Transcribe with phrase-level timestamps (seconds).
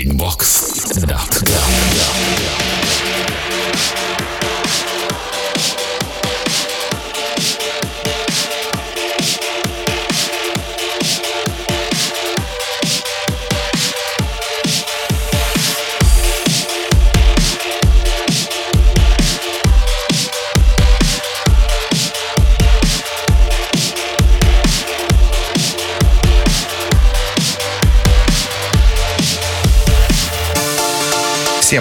[0.00, 0.16] Всем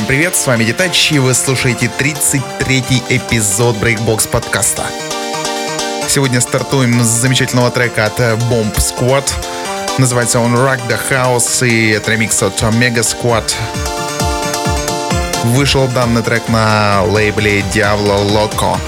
[0.09, 4.83] привет, с вами Детач, и вы слушаете 33-й эпизод Breakbox подкаста.
[6.07, 9.31] Сегодня стартуем с замечательного трека от Bomb Squad.
[9.99, 13.53] Называется он Rock the House, и это ремикс от Mega Squad.
[15.43, 18.79] Вышел данный трек на лейбле Diablo Loco.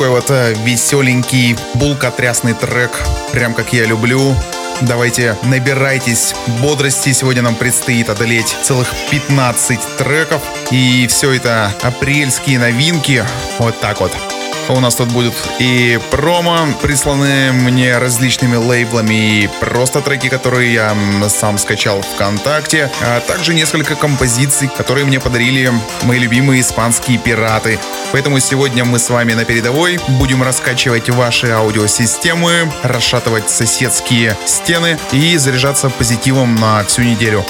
[0.00, 2.90] Такой вот э, веселенький, булкотрясный трек,
[3.32, 4.34] прям как я люблю.
[4.80, 7.12] Давайте набирайтесь бодрости.
[7.12, 10.40] Сегодня нам предстоит одолеть целых 15 треков.
[10.70, 13.22] И все это апрельские новинки.
[13.58, 14.39] Вот так вот.
[14.70, 20.96] У нас тут будут и промо, присланные мне различными лейблами, и просто треки, которые я
[21.28, 25.72] сам скачал ВКонтакте, а также несколько композиций, которые мне подарили
[26.04, 27.80] мои любимые испанские пираты.
[28.12, 35.36] Поэтому сегодня мы с вами на передовой будем раскачивать ваши аудиосистемы, расшатывать соседские стены и
[35.36, 37.44] заряжаться позитивом на всю неделю.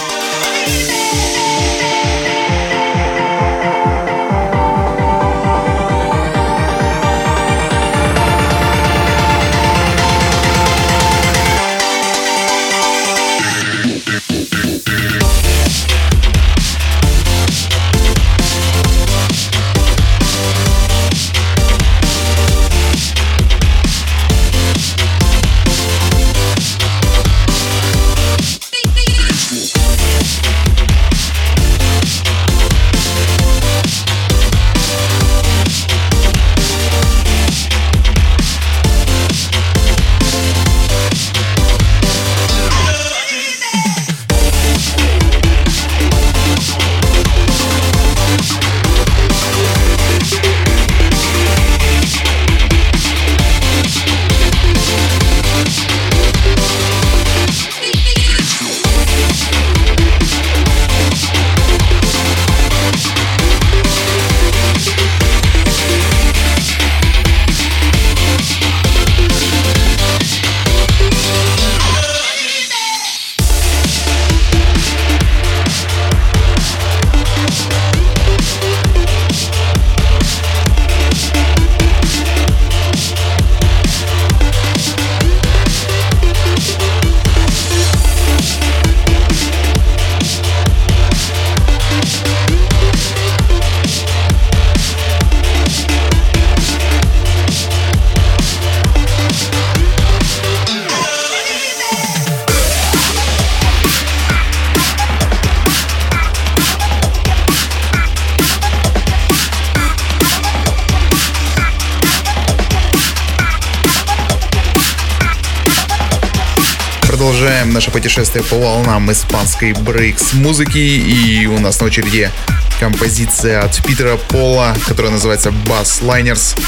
[117.80, 120.76] Наше путешествие по волнам испанской брейкс музыки.
[120.76, 122.30] И у нас на очереди
[122.78, 126.58] композиция от Питера Пола, которая называется Bass Liners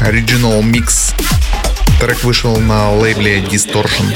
[0.00, 1.14] Original Mix.
[1.98, 4.14] Трек вышел на лейбле Distortion.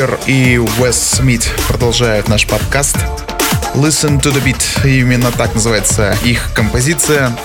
[0.00, 2.96] Стикер и Уэс Смит продолжают наш подкаст.
[3.74, 4.62] Listen to the Beat.
[4.82, 7.36] Именно так называется их композиция.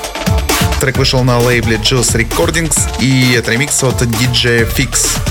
[0.79, 5.24] Трек вышел на лейбле Juice Recordings и это ремикс от DJ Fix.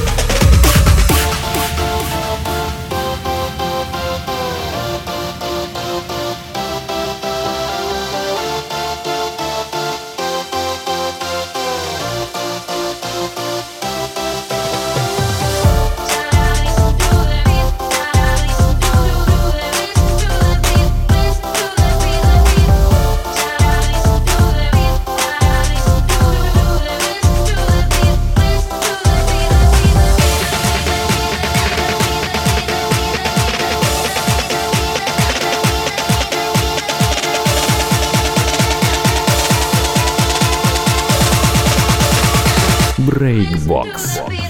[43.15, 44.44] Breakbox.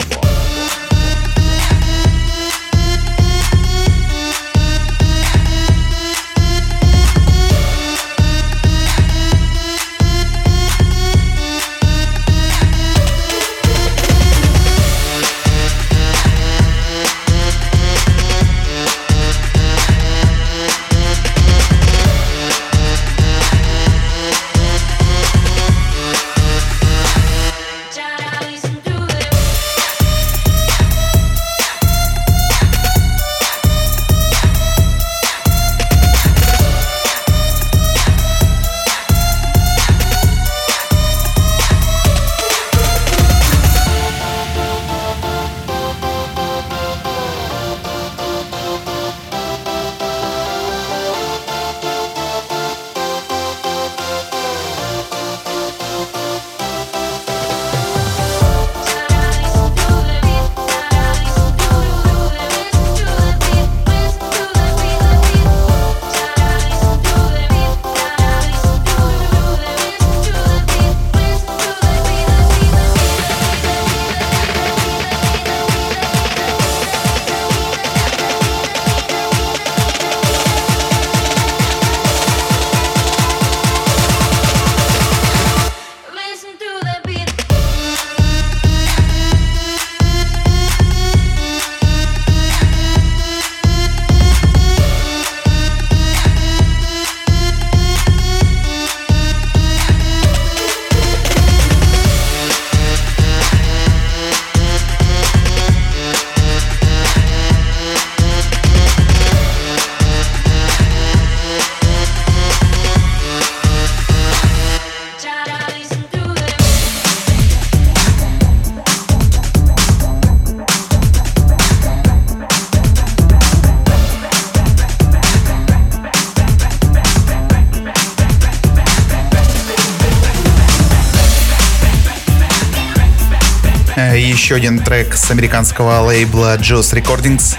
[134.84, 137.56] Трек с американского лейбла Juice Recordings.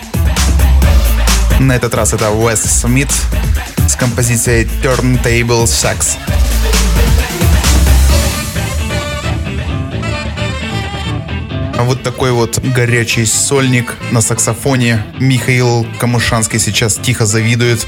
[1.60, 3.10] На этот раз это Уэс Смит
[3.88, 6.17] с композицией Turntable Sex.
[11.77, 15.03] А вот такой вот горячий сольник на саксофоне.
[15.20, 17.88] Михаил Камушанский сейчас тихо завидует.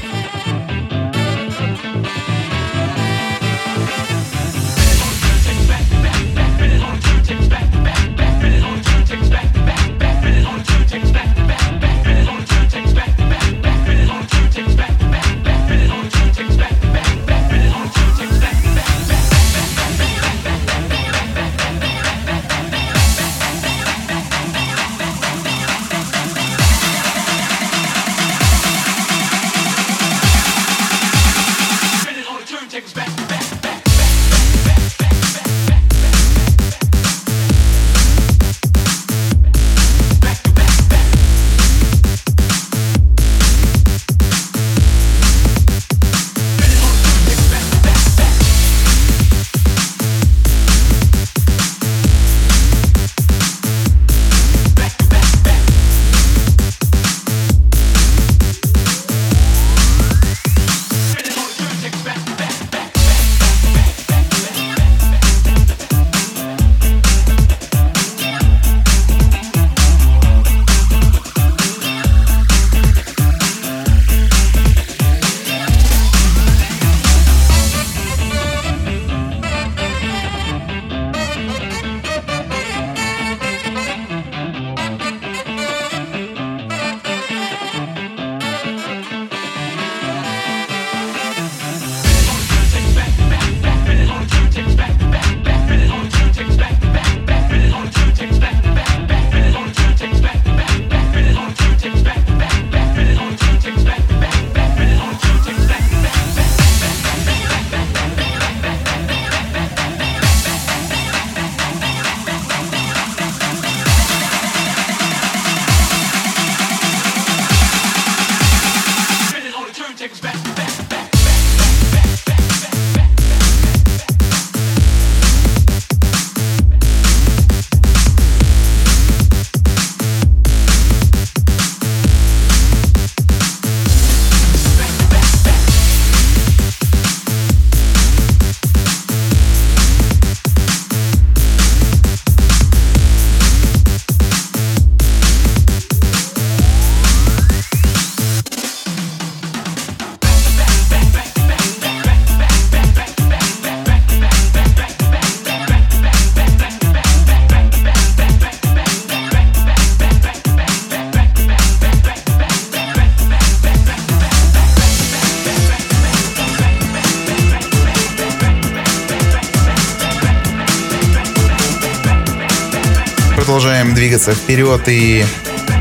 [173.94, 175.26] Двигаться вперед и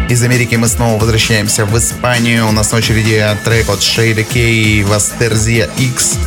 [0.09, 2.49] из Америки мы снова возвращаемся в Испанию.
[2.49, 6.17] У нас на очереди трек от Шейда Кей и Вастерзия X,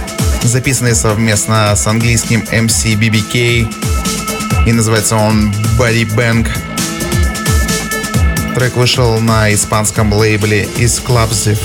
[0.42, 4.66] записанный совместно с английским MC BBK.
[4.66, 6.48] И называется он Body Bang.
[8.54, 11.58] Трек вышел на испанском лейбле Exclusive.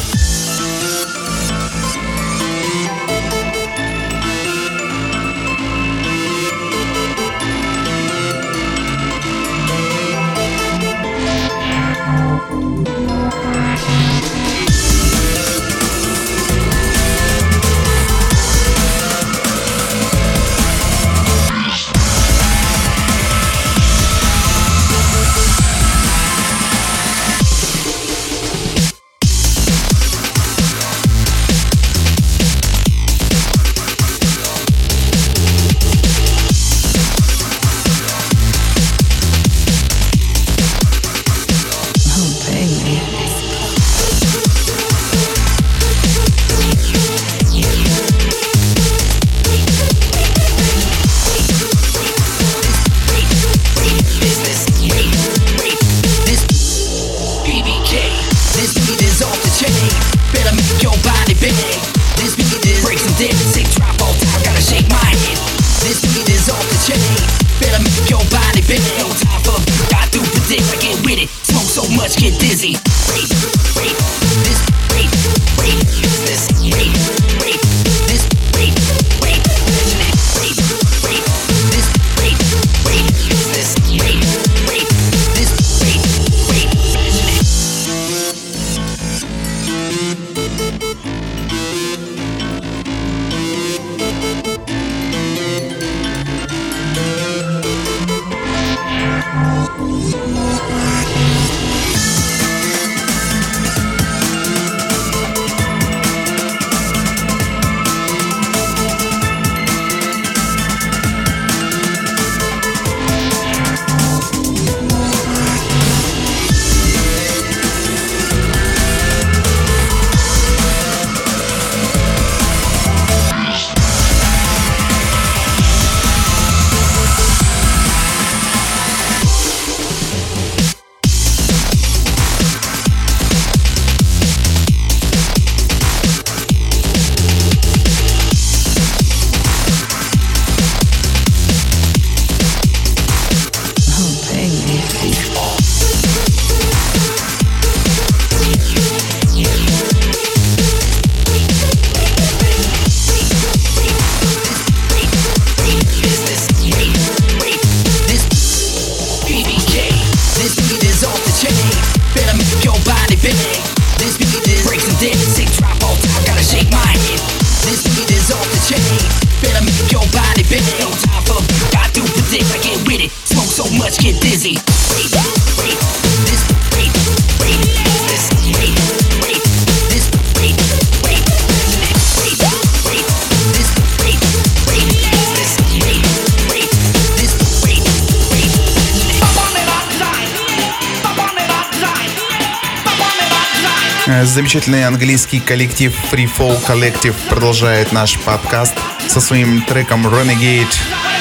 [194.06, 198.76] Замечательный английский коллектив Free Fall Collective продолжает наш подкаст
[199.08, 200.74] со своим треком Renegade,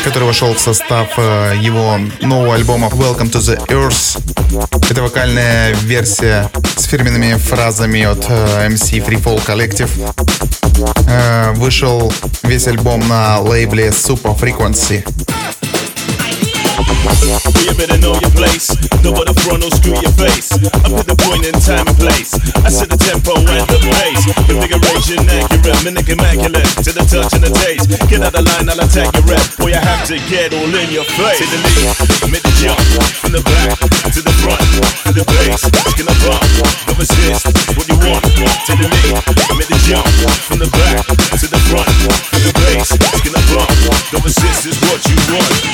[0.05, 4.18] который вошел в состав э, его нового альбома Welcome to the Earth.
[4.90, 9.90] Это вокальная версия с фирменными фразами от э, MC Free Fall Collective.
[11.55, 15.05] Вышел весь альбом на лейбле Super Frequency.
[16.74, 18.66] You better know your place.
[19.04, 19.12] The
[19.46, 20.50] front, no screw your face.
[20.58, 22.34] I put the point in time and place.
[22.66, 24.24] I set the tempo and the pace.
[24.48, 26.66] Configuration accurate, mimic immaculate.
[26.82, 27.87] To the touch and the taste.
[28.10, 29.44] Get out the line, I'll attack your rep.
[29.60, 31.38] Boy, I have to get all in your face.
[31.38, 32.80] To the lead, make the jump.
[33.22, 33.78] From the back
[34.10, 34.60] to the front,
[35.06, 35.62] to the base.
[35.94, 36.42] Skin the bump,
[36.90, 37.44] no resist.
[37.78, 38.24] What you want?
[38.24, 39.14] To the lead,
[39.54, 40.06] make the jump.
[40.48, 41.06] From the back
[41.38, 41.87] to the front,
[42.34, 42.90] to the base.
[42.90, 43.70] Skin the bump,
[44.10, 45.73] no resist is what you want.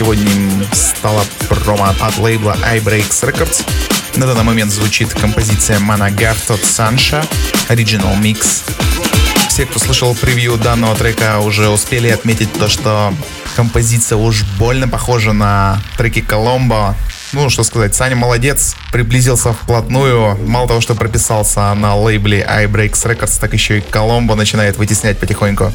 [0.00, 0.30] Сегодня
[0.72, 3.62] стала промо от лейбла iBreaks Records.
[4.16, 7.22] На данный момент звучит композиция Managaft от Санша,
[7.68, 8.62] Original Mix.
[9.48, 13.12] Все, кто слышал превью данного трека, уже успели отметить то, что
[13.54, 16.96] композиция уж больно похожа на треки Коломбо.
[17.34, 20.38] Ну, что сказать, Саня молодец, приблизился вплотную.
[20.46, 25.74] Мало того, что прописался на лейбле iBreaks Records, так еще и Коломбо начинает вытеснять потихоньку.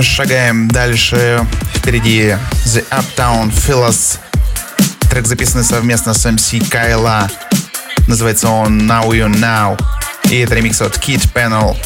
[0.00, 1.46] Шагаем дальше.
[1.74, 4.18] Впереди The Uptown Phyllis.
[5.10, 7.28] Трек записанный совместно с MC Кайла.
[8.06, 9.78] Называется он Now You Now.
[10.30, 11.76] И это ремикс от Kid Panel.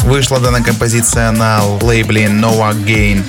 [0.00, 3.22] Вышла данная композиция на лейбле Nova Gain.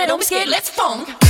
[0.00, 1.29] it, don't be scared, let's funk.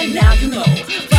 [0.00, 1.09] and now you know.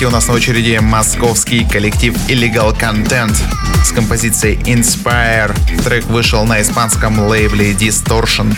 [0.00, 3.34] И у нас на очереди московский коллектив Illegal Content
[3.84, 5.56] с композицией Inspire.
[5.82, 8.54] Трек вышел на испанском лейбле Distortion.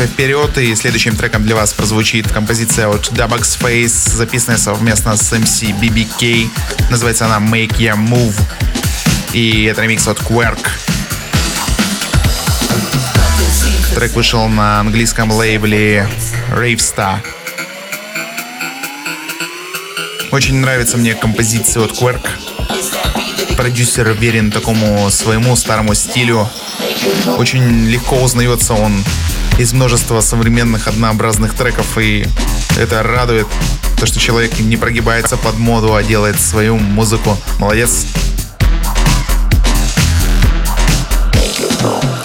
[0.00, 5.30] Двигаемся вперед, и следующим треком для вас прозвучит композиция от Dubox Face, записанная совместно с
[5.30, 6.48] MC BBK.
[6.90, 8.34] Называется она Make Your Move.
[9.34, 10.70] И это ремикс от Quirk.
[13.94, 16.08] Трек вышел на английском лейбле
[16.50, 17.18] Ravestar.
[20.30, 22.26] Очень нравится мне композиция от Quirk.
[23.54, 26.48] Продюсер верен такому своему старому стилю.
[27.36, 29.04] Очень легко узнается он
[29.60, 32.26] из множества современных однообразных треков, и
[32.78, 33.46] это радует,
[33.98, 37.36] то, что человек не прогибается под моду, а делает свою музыку.
[37.58, 38.06] Молодец.
[41.82, 42.19] вот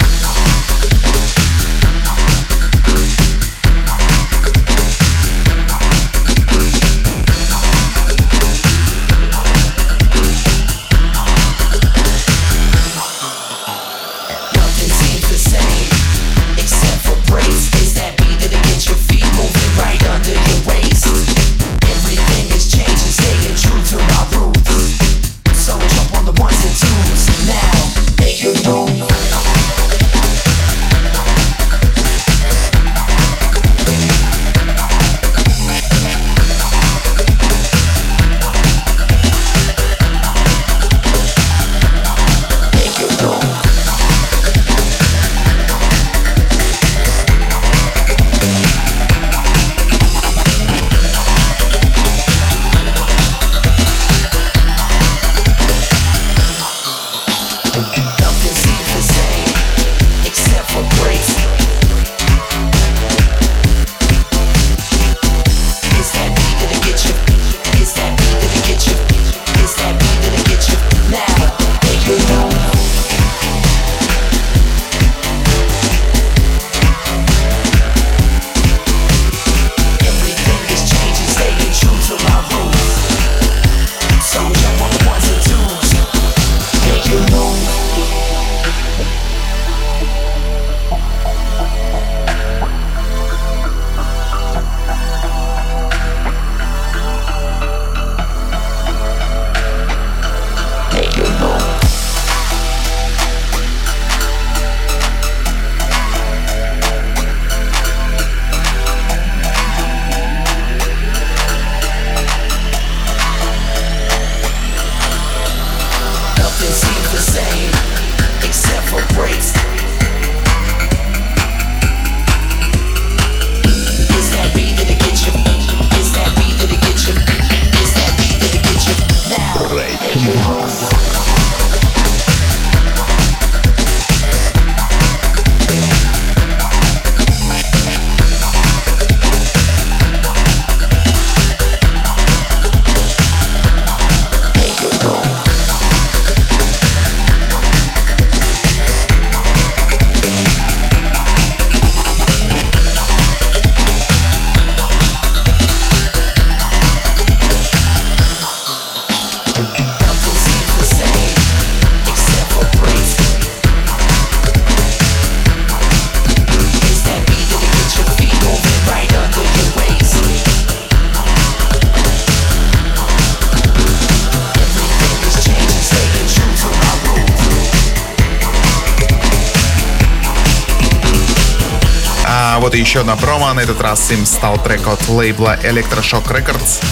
[182.74, 183.52] и еще одна промо.
[183.52, 186.82] На этот раз им стал трек от лейбла Electroshock Records.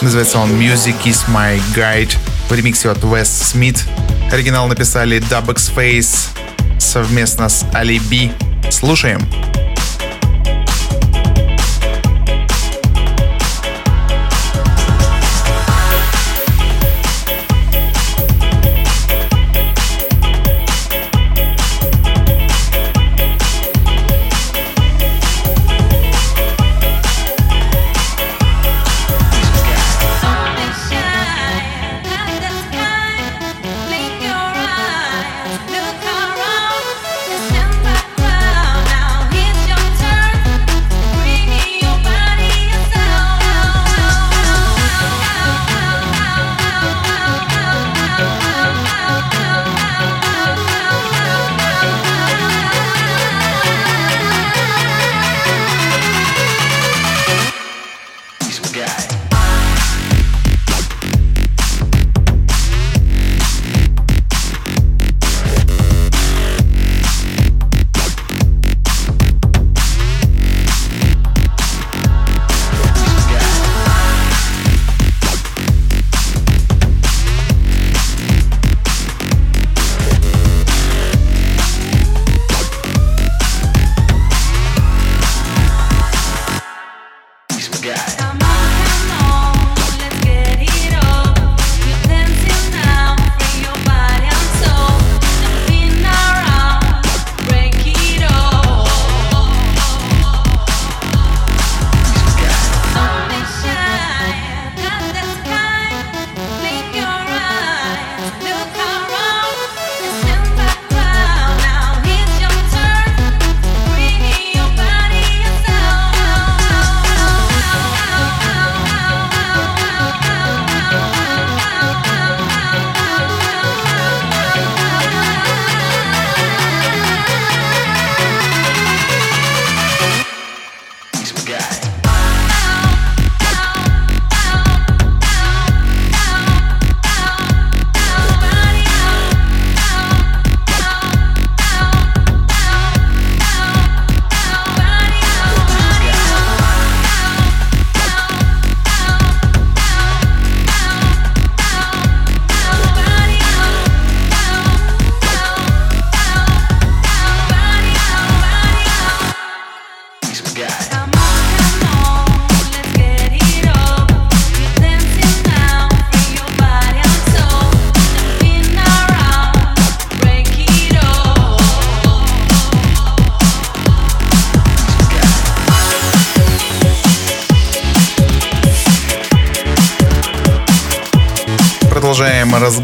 [0.00, 2.12] Называется он Music is my guide
[2.48, 3.80] в ремиксе от Wes Smith.
[4.32, 6.28] Оригинал написали Dubx Face
[6.78, 8.32] совместно с Ali B.
[8.70, 9.20] Слушаем.
[9.20, 9.59] продолжаем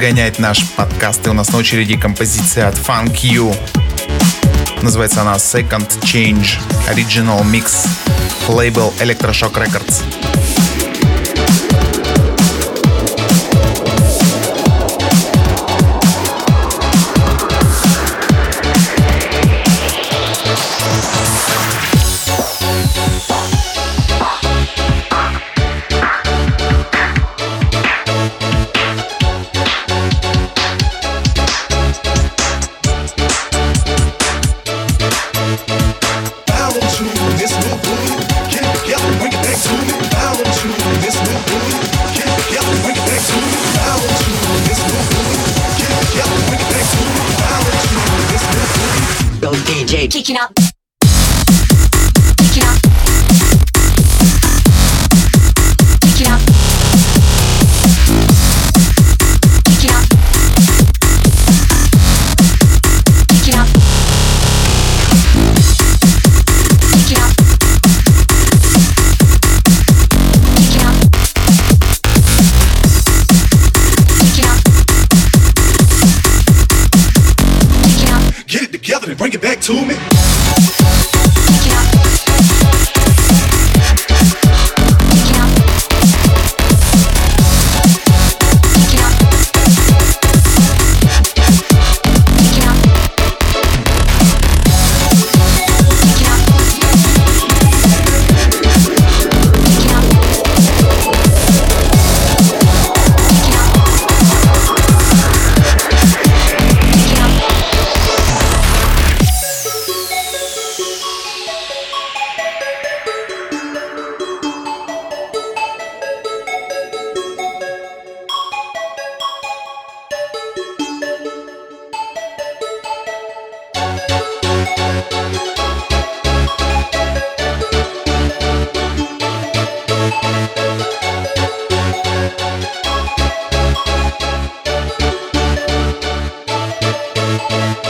[0.06, 1.26] разгонять наш подкаст.
[1.26, 3.52] И у нас на очереди композиция от Funk You.
[4.80, 7.88] Называется она Second Change Original Mix.
[8.46, 10.25] Лейбл Electroshock Records.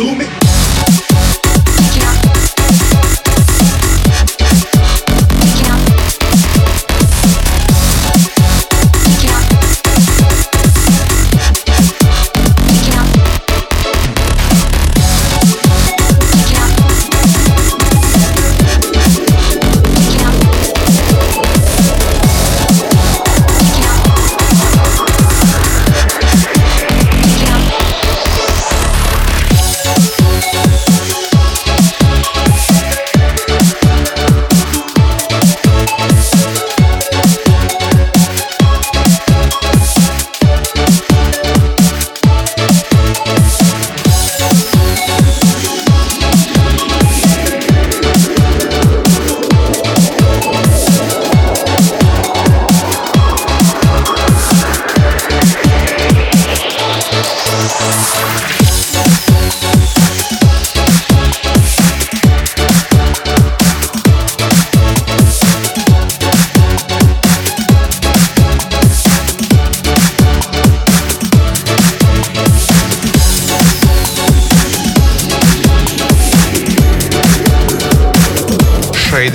[0.00, 0.39] to me.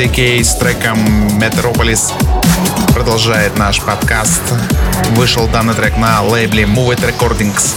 [0.04, 0.98] Кей с треком
[1.40, 2.12] Metropolis
[2.94, 4.42] продолжает наш подкаст.
[5.12, 7.76] Вышел данный трек на лейбле Move It Recordings.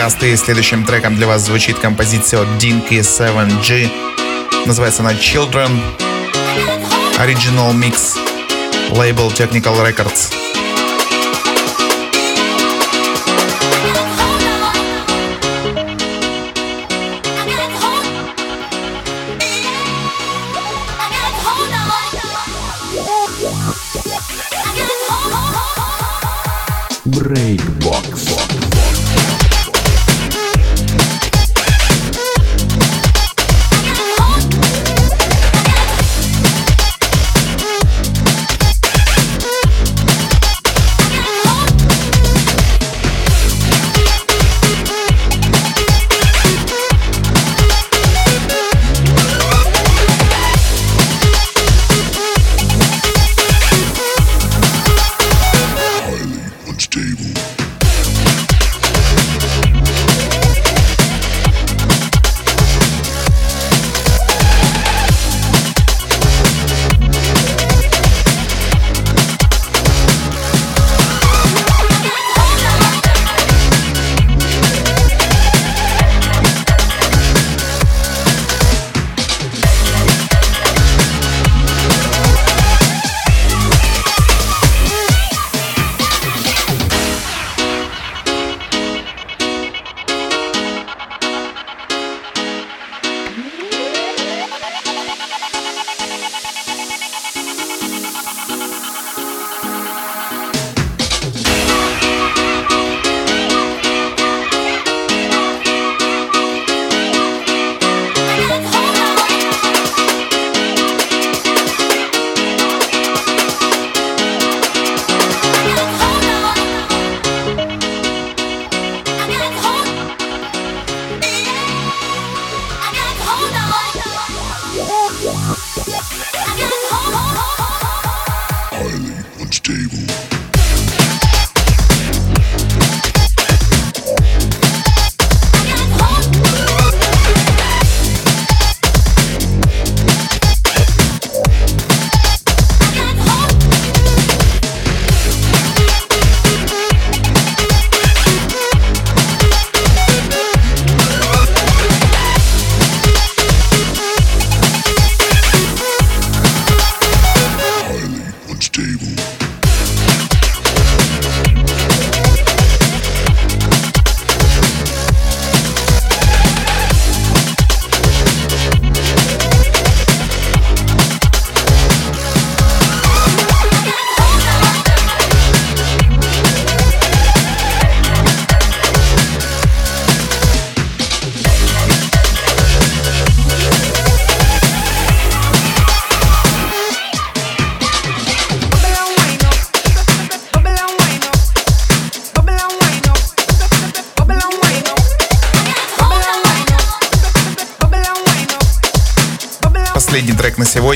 [0.00, 0.22] Разгонять наш подкаст.
[0.22, 3.90] И следующим треком для вас звучит композиция от Dinky 7G.
[4.66, 5.78] Называется она Children.
[7.18, 8.18] Original Mix.
[8.90, 10.32] Лейбл Technical Records.
[27.04, 28.49] Breakbox.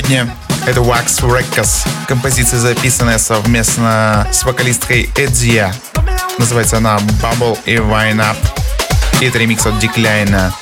[0.05, 0.35] Сегодня.
[0.67, 1.87] Это Wax Records.
[2.07, 5.73] Композиция, записанная совместно с вокалисткой Эдзия.
[6.37, 8.37] Называется она Bubble и Wine Up.
[9.21, 10.53] И это ремикс от Диклайна.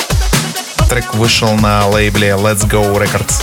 [0.89, 3.43] Трек вышел на лейбле Let's Go Records.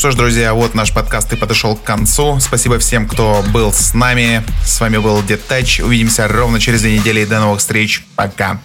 [0.00, 2.40] Что ж, друзья, вот наш подкаст и подошел к концу.
[2.40, 4.42] Спасибо всем, кто был с нами.
[4.64, 5.78] С вами был Детач.
[5.78, 7.26] Увидимся ровно через две недели.
[7.26, 8.06] До новых встреч.
[8.16, 8.62] Пока.